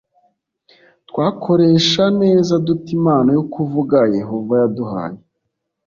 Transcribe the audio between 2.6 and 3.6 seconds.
dute impano yo